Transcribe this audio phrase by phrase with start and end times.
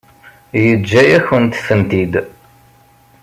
[0.63, 2.13] Yeǧǧa-yakent-tent-id.